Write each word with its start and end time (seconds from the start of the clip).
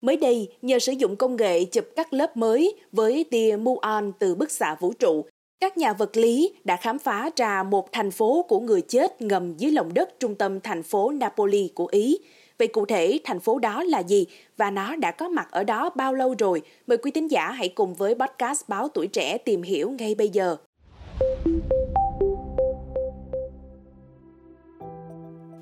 Mới 0.00 0.16
đây, 0.16 0.48
nhờ 0.62 0.78
sử 0.78 0.92
dụng 0.92 1.16
công 1.16 1.36
nghệ 1.36 1.64
chụp 1.64 1.84
các 1.96 2.12
lớp 2.12 2.36
mới 2.36 2.74
với 2.92 3.24
tia 3.30 3.56
muon 3.56 4.12
từ 4.18 4.34
bức 4.34 4.50
xạ 4.50 4.76
vũ 4.80 4.92
trụ, 4.92 5.24
các 5.60 5.78
nhà 5.78 5.92
vật 5.92 6.16
lý 6.16 6.54
đã 6.64 6.76
khám 6.76 6.98
phá 6.98 7.30
ra 7.36 7.62
một 7.62 7.92
thành 7.92 8.10
phố 8.10 8.44
của 8.48 8.60
người 8.60 8.82
chết 8.82 9.22
ngầm 9.22 9.54
dưới 9.56 9.70
lòng 9.70 9.94
đất 9.94 10.20
trung 10.20 10.34
tâm 10.34 10.60
thành 10.60 10.82
phố 10.82 11.10
Napoli 11.10 11.70
của 11.74 11.86
Ý. 11.86 12.18
Vậy 12.58 12.68
cụ 12.68 12.86
thể 12.86 13.18
thành 13.24 13.40
phố 13.40 13.58
đó 13.58 13.82
là 13.82 13.98
gì 13.98 14.26
và 14.56 14.70
nó 14.70 14.96
đã 14.96 15.10
có 15.10 15.28
mặt 15.28 15.48
ở 15.50 15.64
đó 15.64 15.90
bao 15.96 16.14
lâu 16.14 16.34
rồi? 16.38 16.62
Mời 16.86 16.98
quý 16.98 17.10
tín 17.10 17.28
giả 17.28 17.50
hãy 17.50 17.68
cùng 17.68 17.94
với 17.94 18.14
podcast 18.14 18.68
Báo 18.68 18.88
Tuổi 18.88 19.06
Trẻ 19.06 19.38
tìm 19.38 19.62
hiểu 19.62 19.90
ngay 19.90 20.14
bây 20.14 20.28
giờ. 20.28 20.56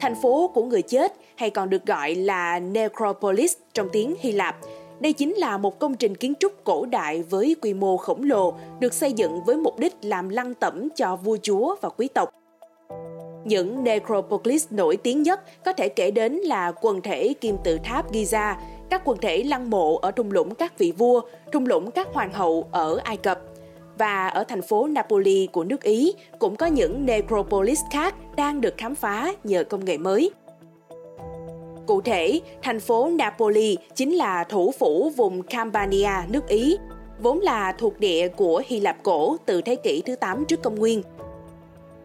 Thành 0.00 0.14
phố 0.22 0.50
của 0.54 0.64
người 0.64 0.82
chết 0.82 1.12
hay 1.36 1.50
còn 1.50 1.70
được 1.70 1.86
gọi 1.86 2.14
là 2.14 2.58
Necropolis 2.58 3.56
trong 3.72 3.88
tiếng 3.92 4.14
Hy 4.20 4.32
Lạp. 4.32 4.56
Đây 5.00 5.12
chính 5.12 5.34
là 5.34 5.58
một 5.58 5.78
công 5.78 5.94
trình 5.94 6.14
kiến 6.14 6.34
trúc 6.40 6.64
cổ 6.64 6.86
đại 6.86 7.22
với 7.22 7.56
quy 7.62 7.74
mô 7.74 7.96
khổng 7.96 8.24
lồ, 8.24 8.54
được 8.80 8.94
xây 8.94 9.12
dựng 9.12 9.40
với 9.46 9.56
mục 9.56 9.78
đích 9.78 9.94
làm 10.02 10.28
lăng 10.28 10.54
tẩm 10.54 10.88
cho 10.96 11.16
vua 11.16 11.36
chúa 11.42 11.76
và 11.80 11.88
quý 11.88 12.08
tộc. 12.08 12.30
Những 13.44 13.84
necropolis 13.84 14.66
nổi 14.70 14.96
tiếng 14.96 15.22
nhất 15.22 15.40
có 15.64 15.72
thể 15.72 15.88
kể 15.88 16.10
đến 16.10 16.32
là 16.32 16.72
quần 16.80 17.00
thể 17.02 17.34
kim 17.40 17.56
tự 17.64 17.78
tháp 17.84 18.12
Giza, 18.12 18.54
các 18.90 19.02
quần 19.04 19.18
thể 19.18 19.42
lăng 19.42 19.70
mộ 19.70 19.96
ở 19.96 20.10
thung 20.10 20.32
lũng 20.32 20.54
các 20.54 20.78
vị 20.78 20.92
vua, 20.98 21.20
thung 21.52 21.66
lũng 21.66 21.90
các 21.90 22.08
hoàng 22.12 22.32
hậu 22.32 22.68
ở 22.70 23.00
Ai 23.04 23.16
Cập. 23.16 23.40
Và 23.98 24.28
ở 24.28 24.44
thành 24.44 24.62
phố 24.62 24.86
Napoli 24.86 25.48
của 25.52 25.64
nước 25.64 25.82
Ý 25.82 26.12
cũng 26.38 26.56
có 26.56 26.66
những 26.66 27.06
necropolis 27.06 27.80
khác 27.92 28.14
đang 28.36 28.60
được 28.60 28.74
khám 28.76 28.94
phá 28.94 29.32
nhờ 29.44 29.64
công 29.64 29.84
nghệ 29.84 29.98
mới. 29.98 30.30
Cụ 31.86 32.00
thể, 32.00 32.40
thành 32.62 32.80
phố 32.80 33.08
Napoli 33.08 33.76
chính 33.94 34.14
là 34.14 34.44
thủ 34.44 34.72
phủ 34.78 35.12
vùng 35.16 35.42
Campania, 35.42 36.10
nước 36.28 36.48
Ý, 36.48 36.76
vốn 37.20 37.40
là 37.40 37.72
thuộc 37.72 38.00
địa 38.00 38.28
của 38.28 38.62
Hy 38.66 38.80
Lạp 38.80 39.02
cổ 39.02 39.36
từ 39.46 39.62
thế 39.62 39.76
kỷ 39.76 40.02
thứ 40.06 40.16
8 40.16 40.44
trước 40.44 40.62
công 40.62 40.74
nguyên– 40.74 41.02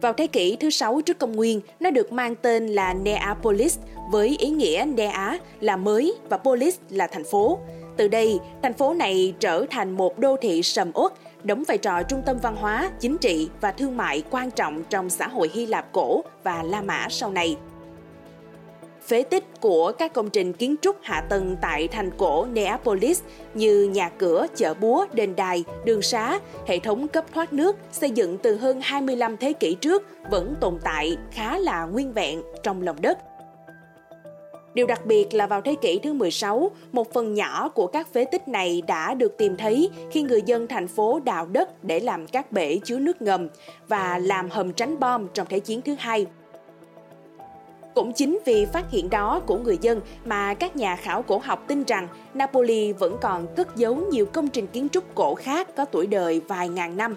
vào 0.00 0.12
thế 0.12 0.26
kỷ 0.26 0.56
thứ 0.56 0.70
6 0.70 1.00
trước 1.00 1.18
công 1.18 1.36
nguyên, 1.36 1.60
nó 1.80 1.90
được 1.90 2.12
mang 2.12 2.34
tên 2.34 2.66
là 2.66 2.94
Neapolis 2.94 3.78
với 4.10 4.36
ý 4.38 4.48
nghĩa 4.48 4.84
Nea 4.96 5.38
là 5.60 5.76
mới 5.76 6.14
và 6.28 6.36
Polis 6.36 6.78
là 6.90 7.06
thành 7.06 7.24
phố. 7.24 7.58
Từ 7.96 8.08
đây, 8.08 8.38
thành 8.62 8.72
phố 8.72 8.94
này 8.94 9.34
trở 9.40 9.66
thành 9.70 9.90
một 9.90 10.18
đô 10.18 10.36
thị 10.36 10.62
sầm 10.62 10.90
uất, 10.94 11.12
đóng 11.44 11.64
vai 11.68 11.78
trò 11.78 12.02
trung 12.02 12.22
tâm 12.26 12.38
văn 12.42 12.56
hóa, 12.56 12.90
chính 13.00 13.18
trị 13.18 13.48
và 13.60 13.72
thương 13.72 13.96
mại 13.96 14.22
quan 14.30 14.50
trọng 14.50 14.82
trong 14.90 15.10
xã 15.10 15.28
hội 15.28 15.50
Hy 15.54 15.66
Lạp 15.66 15.92
cổ 15.92 16.24
và 16.42 16.62
La 16.62 16.82
Mã 16.82 17.06
sau 17.10 17.30
này 17.30 17.56
phế 19.10 19.22
tích 19.22 19.44
của 19.60 19.92
các 19.98 20.12
công 20.12 20.30
trình 20.30 20.52
kiến 20.52 20.76
trúc 20.82 20.96
hạ 21.02 21.20
tầng 21.28 21.56
tại 21.60 21.88
thành 21.88 22.10
cổ 22.16 22.46
Neapolis 22.46 23.22
như 23.54 23.84
nhà 23.84 24.08
cửa, 24.08 24.46
chợ 24.56 24.74
búa, 24.74 25.06
đền 25.12 25.36
đài, 25.36 25.64
đường 25.84 26.02
xá, 26.02 26.40
hệ 26.66 26.78
thống 26.78 27.08
cấp 27.08 27.24
thoát 27.34 27.52
nước 27.52 27.76
xây 27.92 28.10
dựng 28.10 28.38
từ 28.38 28.56
hơn 28.56 28.80
25 28.82 29.36
thế 29.36 29.52
kỷ 29.52 29.74
trước 29.74 30.06
vẫn 30.30 30.54
tồn 30.60 30.78
tại 30.84 31.16
khá 31.30 31.58
là 31.58 31.84
nguyên 31.84 32.12
vẹn 32.12 32.42
trong 32.62 32.82
lòng 32.82 32.96
đất. 33.00 33.18
Điều 34.74 34.86
đặc 34.86 35.06
biệt 35.06 35.34
là 35.34 35.46
vào 35.46 35.60
thế 35.60 35.74
kỷ 35.80 35.98
thứ 36.02 36.12
16, 36.12 36.70
một 36.92 37.12
phần 37.12 37.34
nhỏ 37.34 37.68
của 37.68 37.86
các 37.86 38.12
phế 38.12 38.24
tích 38.24 38.48
này 38.48 38.82
đã 38.86 39.14
được 39.14 39.36
tìm 39.38 39.56
thấy 39.56 39.90
khi 40.10 40.22
người 40.22 40.42
dân 40.46 40.66
thành 40.66 40.88
phố 40.88 41.20
đào 41.24 41.46
đất 41.46 41.84
để 41.84 42.00
làm 42.00 42.26
các 42.26 42.52
bể 42.52 42.78
chứa 42.84 42.98
nước 42.98 43.22
ngầm 43.22 43.48
và 43.88 44.18
làm 44.18 44.50
hầm 44.50 44.72
tránh 44.72 45.00
bom 45.00 45.26
trong 45.34 45.46
Thế 45.50 45.58
chiến 45.58 45.82
thứ 45.82 45.94
hai. 45.98 46.26
Cũng 47.94 48.12
chính 48.12 48.38
vì 48.44 48.66
phát 48.66 48.90
hiện 48.90 49.10
đó 49.10 49.40
của 49.46 49.58
người 49.58 49.78
dân 49.80 50.00
mà 50.24 50.54
các 50.54 50.76
nhà 50.76 50.96
khảo 50.96 51.22
cổ 51.22 51.38
học 51.38 51.64
tin 51.66 51.84
rằng 51.84 52.08
Napoli 52.34 52.92
vẫn 52.92 53.16
còn 53.20 53.46
cất 53.56 53.76
giấu 53.76 53.96
nhiều 53.96 54.26
công 54.26 54.48
trình 54.48 54.66
kiến 54.66 54.88
trúc 54.88 55.14
cổ 55.14 55.34
khác 55.34 55.68
có 55.76 55.84
tuổi 55.84 56.06
đời 56.06 56.40
vài 56.48 56.68
ngàn 56.68 56.96
năm. 56.96 57.16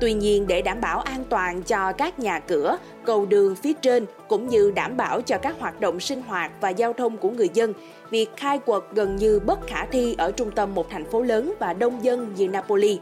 Tuy 0.00 0.12
nhiên 0.12 0.46
để 0.46 0.62
đảm 0.62 0.80
bảo 0.80 1.00
an 1.00 1.24
toàn 1.28 1.62
cho 1.62 1.92
các 1.92 2.18
nhà 2.18 2.40
cửa, 2.40 2.76
cầu 3.04 3.26
đường 3.26 3.54
phía 3.54 3.72
trên 3.72 4.06
cũng 4.28 4.48
như 4.48 4.70
đảm 4.70 4.96
bảo 4.96 5.22
cho 5.22 5.38
các 5.38 5.56
hoạt 5.60 5.80
động 5.80 6.00
sinh 6.00 6.22
hoạt 6.22 6.52
và 6.60 6.68
giao 6.68 6.92
thông 6.92 7.16
của 7.16 7.30
người 7.30 7.48
dân, 7.54 7.72
việc 8.10 8.30
khai 8.36 8.58
quật 8.58 8.82
gần 8.92 9.16
như 9.16 9.40
bất 9.40 9.66
khả 9.66 9.86
thi 9.86 10.14
ở 10.18 10.30
trung 10.30 10.50
tâm 10.50 10.74
một 10.74 10.90
thành 10.90 11.04
phố 11.04 11.22
lớn 11.22 11.54
và 11.58 11.72
đông 11.72 12.04
dân 12.04 12.34
như 12.36 12.48
Napoli 12.48 12.98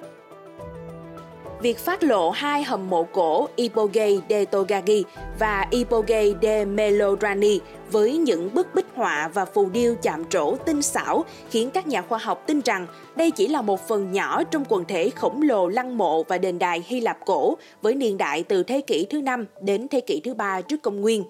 việc 1.62 1.78
phát 1.78 2.02
lộ 2.02 2.30
hai 2.30 2.62
hầm 2.62 2.90
mộ 2.90 3.02
cổ 3.12 3.48
Ipoge 3.56 4.10
de 4.28 4.44
Togagi 4.44 5.02
và 5.38 5.66
Ipoge 5.70 6.24
de 6.42 6.64
Melodrani 6.64 7.60
với 7.90 8.16
những 8.16 8.54
bức 8.54 8.74
bích 8.74 8.86
họa 8.94 9.30
và 9.34 9.44
phù 9.44 9.68
điêu 9.68 9.94
chạm 10.02 10.24
trổ 10.24 10.56
tinh 10.56 10.82
xảo 10.82 11.24
khiến 11.50 11.70
các 11.70 11.86
nhà 11.86 12.02
khoa 12.02 12.18
học 12.18 12.42
tin 12.46 12.60
rằng 12.60 12.86
đây 13.16 13.30
chỉ 13.30 13.48
là 13.48 13.62
một 13.62 13.88
phần 13.88 14.12
nhỏ 14.12 14.44
trong 14.44 14.64
quần 14.68 14.84
thể 14.84 15.10
khổng 15.10 15.42
lồ 15.42 15.68
lăng 15.68 15.98
mộ 15.98 16.22
và 16.22 16.38
đền 16.38 16.58
đài 16.58 16.84
Hy 16.86 17.00
Lạp 17.00 17.18
cổ 17.26 17.56
với 17.82 17.94
niên 17.94 18.18
đại 18.18 18.42
từ 18.42 18.62
thế 18.62 18.80
kỷ 18.80 19.06
thứ 19.10 19.20
5 19.20 19.46
đến 19.62 19.88
thế 19.88 20.00
kỷ 20.00 20.20
thứ 20.20 20.34
3 20.34 20.60
trước 20.60 20.82
công 20.82 21.00
nguyên. 21.00 21.24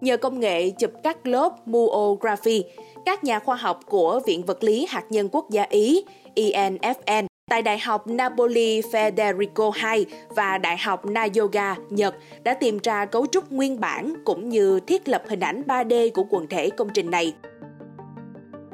Nhờ 0.00 0.16
công 0.16 0.40
nghệ 0.40 0.70
chụp 0.70 0.90
cắt 1.02 1.26
lớp 1.26 1.68
muography, 1.68 2.64
các 3.04 3.24
nhà 3.24 3.38
khoa 3.38 3.56
học 3.56 3.80
của 3.86 4.20
Viện 4.26 4.44
Vật 4.44 4.64
lý 4.64 4.86
Hạt 4.88 5.04
nhân 5.10 5.28
Quốc 5.32 5.50
gia 5.50 5.62
Ý 5.62 6.04
ENFN 6.34 7.27
Tại 7.58 7.62
Đại 7.62 7.78
học 7.78 8.06
Napoli 8.06 8.80
Federico 8.80 9.94
II 9.94 10.06
và 10.28 10.58
Đại 10.58 10.76
học 10.78 11.06
Nayoga, 11.06 11.76
Nhật 11.90 12.14
đã 12.42 12.54
tìm 12.54 12.78
ra 12.82 13.04
cấu 13.04 13.26
trúc 13.26 13.52
nguyên 13.52 13.80
bản 13.80 14.14
cũng 14.24 14.48
như 14.48 14.80
thiết 14.80 15.08
lập 15.08 15.22
hình 15.28 15.40
ảnh 15.40 15.62
3D 15.66 16.10
của 16.14 16.24
quần 16.30 16.46
thể 16.46 16.70
công 16.70 16.88
trình 16.94 17.10
này. 17.10 17.34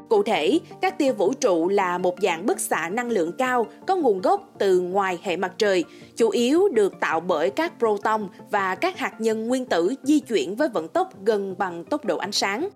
Cụ 0.09 0.23
thể, 0.23 0.59
các 0.81 0.99
tia 0.99 1.13
vũ 1.13 1.33
trụ 1.33 1.69
là 1.69 1.99
một 1.99 2.15
dạng 2.23 2.47
bức 2.47 2.61
xạ 2.61 2.89
năng 2.89 3.11
lượng 3.11 3.33
cao 3.39 3.67
có 3.87 3.97
nguồn 3.97 4.21
gốc 4.21 4.51
từ 4.59 4.81
ngoài 4.81 5.19
hệ 5.23 5.37
mặt 5.37 5.53
trời, 5.59 5.85
chủ 6.17 6.31
yếu 6.31 6.69
được 6.69 7.01
tạo 7.01 7.21
bởi 7.21 7.51
các 7.51 7.73
proton 7.79 8.29
và 8.51 8.75
các 8.75 8.99
hạt 8.99 9.15
nhân 9.19 9.49
nguyên 9.49 9.67
tử 9.67 9.95
di 10.03 10.21
chuyển 10.21 10.57
với 10.57 10.69
vận 10.69 10.89
tốc 10.89 11.09
gần 11.25 11.55
bằng 11.59 11.85
tốc 11.85 12.05
độ 12.05 12.17
ánh 12.17 12.33
sáng. 12.33 12.69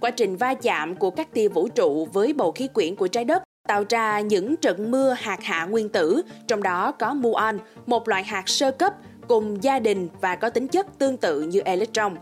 Quá 0.00 0.10
trình 0.10 0.36
va 0.36 0.54
chạm 0.54 0.96
của 0.96 1.10
các 1.10 1.34
tia 1.34 1.48
vũ 1.48 1.68
trụ 1.68 2.08
với 2.12 2.32
bầu 2.32 2.52
khí 2.52 2.68
quyển 2.68 2.96
của 2.96 3.08
trái 3.08 3.24
đất 3.24 3.42
tạo 3.68 3.84
ra 3.88 4.20
những 4.20 4.56
trận 4.56 4.90
mưa 4.90 5.16
hạt 5.18 5.42
hạ 5.42 5.64
nguyên 5.64 5.88
tử, 5.88 6.22
trong 6.48 6.62
đó 6.62 6.92
có 6.92 7.14
muon, 7.14 7.58
một 7.86 8.08
loại 8.08 8.24
hạt 8.24 8.48
sơ 8.48 8.70
cấp 8.70 8.94
cùng 9.28 9.62
gia 9.62 9.78
đình 9.78 10.08
và 10.20 10.36
có 10.36 10.50
tính 10.50 10.68
chất 10.68 10.98
tương 10.98 11.16
tự 11.16 11.40
như 11.40 11.60
electron. 11.60 12.16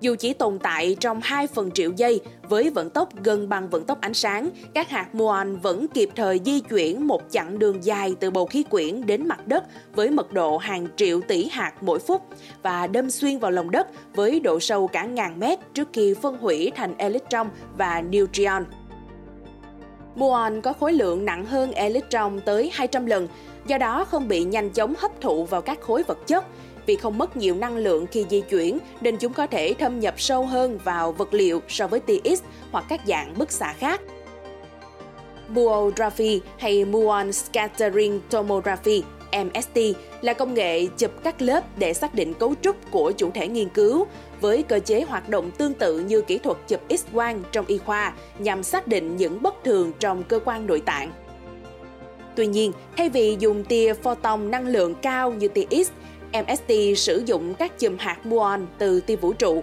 Dù 0.00 0.14
chỉ 0.18 0.32
tồn 0.32 0.58
tại 0.58 0.96
trong 1.00 1.20
2 1.22 1.46
phần 1.46 1.70
triệu 1.70 1.90
giây 1.96 2.20
với 2.42 2.70
vận 2.70 2.90
tốc 2.90 3.08
gần 3.22 3.48
bằng 3.48 3.68
vận 3.70 3.84
tốc 3.84 4.00
ánh 4.00 4.14
sáng, 4.14 4.50
các 4.74 4.88
hạt 4.88 5.14
muon 5.14 5.56
vẫn 5.56 5.86
kịp 5.94 6.10
thời 6.16 6.40
di 6.44 6.60
chuyển 6.60 7.06
một 7.06 7.22
chặng 7.30 7.58
đường 7.58 7.84
dài 7.84 8.14
từ 8.20 8.30
bầu 8.30 8.46
khí 8.46 8.62
quyển 8.62 9.06
đến 9.06 9.28
mặt 9.28 9.46
đất 9.46 9.64
với 9.94 10.10
mật 10.10 10.32
độ 10.32 10.58
hàng 10.58 10.86
triệu 10.96 11.20
tỷ 11.20 11.48
hạt 11.48 11.72
mỗi 11.80 11.98
phút 11.98 12.22
và 12.62 12.86
đâm 12.86 13.10
xuyên 13.10 13.38
vào 13.38 13.50
lòng 13.50 13.70
đất 13.70 13.88
với 14.14 14.40
độ 14.40 14.60
sâu 14.60 14.86
cả 14.86 15.04
ngàn 15.04 15.40
mét 15.40 15.58
trước 15.74 15.88
khi 15.92 16.14
phân 16.22 16.38
hủy 16.38 16.72
thành 16.76 16.94
electron 16.98 17.48
và 17.78 18.02
neutron. 18.02 18.64
Muon 20.20 20.60
có 20.60 20.72
khối 20.72 20.92
lượng 20.92 21.24
nặng 21.24 21.44
hơn 21.44 21.72
electron 21.72 22.40
tới 22.44 22.70
200 22.74 23.06
lần, 23.06 23.28
do 23.66 23.78
đó 23.78 24.04
không 24.04 24.28
bị 24.28 24.44
nhanh 24.44 24.70
chóng 24.70 24.94
hấp 24.98 25.20
thụ 25.20 25.44
vào 25.44 25.62
các 25.62 25.80
khối 25.80 26.02
vật 26.02 26.18
chất. 26.26 26.44
Vì 26.86 26.96
không 26.96 27.18
mất 27.18 27.36
nhiều 27.36 27.54
năng 27.54 27.76
lượng 27.76 28.06
khi 28.06 28.24
di 28.30 28.40
chuyển, 28.40 28.78
nên 29.00 29.16
chúng 29.16 29.32
có 29.32 29.46
thể 29.46 29.74
thâm 29.78 30.00
nhập 30.00 30.20
sâu 30.20 30.46
hơn 30.46 30.78
vào 30.84 31.12
vật 31.12 31.34
liệu 31.34 31.62
so 31.68 31.86
với 31.86 32.00
tia 32.00 32.18
X 32.24 32.42
hoặc 32.70 32.84
các 32.88 33.00
dạng 33.06 33.34
bức 33.38 33.52
xạ 33.52 33.74
khác. 33.78 34.00
Muography 35.48 36.40
hay 36.58 36.84
Muon 36.84 37.32
Scattering 37.32 38.20
Tomography 38.30 39.02
MST 39.32 39.78
là 40.20 40.32
công 40.32 40.54
nghệ 40.54 40.86
chụp 40.86 41.10
các 41.24 41.42
lớp 41.42 41.78
để 41.78 41.94
xác 41.94 42.14
định 42.14 42.34
cấu 42.34 42.54
trúc 42.62 42.76
của 42.90 43.12
chủ 43.16 43.30
thể 43.34 43.48
nghiên 43.48 43.68
cứu 43.68 44.06
với 44.40 44.62
cơ 44.62 44.78
chế 44.78 45.02
hoạt 45.02 45.28
động 45.28 45.50
tương 45.50 45.74
tự 45.74 45.98
như 45.98 46.20
kỹ 46.20 46.38
thuật 46.38 46.56
chụp 46.68 46.80
X-quang 46.88 47.40
trong 47.52 47.66
y 47.66 47.78
khoa 47.78 48.12
nhằm 48.38 48.62
xác 48.62 48.88
định 48.88 49.16
những 49.16 49.42
bất 49.42 49.64
thường 49.64 49.92
trong 49.98 50.22
cơ 50.22 50.38
quan 50.44 50.66
nội 50.66 50.80
tạng. 50.80 51.12
Tuy 52.34 52.46
nhiên, 52.46 52.72
thay 52.96 53.08
vì 53.08 53.36
dùng 53.40 53.64
tia 53.64 53.94
photon 53.94 54.50
năng 54.50 54.66
lượng 54.66 54.94
cao 54.94 55.32
như 55.32 55.48
tia 55.48 55.64
X, 55.70 55.90
MST 56.32 56.72
sử 56.96 57.22
dụng 57.26 57.54
các 57.54 57.78
chùm 57.78 57.96
hạt 57.98 58.26
muon 58.26 58.66
từ 58.78 59.00
tia 59.00 59.16
vũ 59.16 59.32
trụ 59.32 59.62